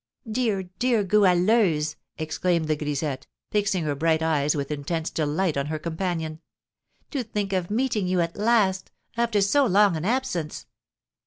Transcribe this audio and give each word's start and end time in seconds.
"Dear, 0.27 0.63
dear 0.79 1.03
Goualeuse!" 1.03 1.95
exclaimed 2.17 2.67
the 2.67 2.75
grisette, 2.75 3.27
fixing 3.51 3.83
her 3.83 3.93
bright 3.93 4.23
eyes 4.23 4.55
with 4.55 4.71
intense 4.71 5.11
delight 5.11 5.55
on 5.57 5.67
her 5.67 5.77
companion. 5.77 6.41
"To 7.11 7.21
think 7.21 7.53
of 7.53 7.69
meeting 7.69 8.07
you 8.07 8.19
at 8.19 8.35
last, 8.35 8.89
after 9.15 9.41
so 9.41 9.63
long 9.67 9.95
an 9.95 10.03
absence!" 10.03 10.65